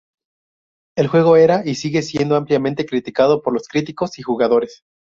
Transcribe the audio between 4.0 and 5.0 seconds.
y jugadores.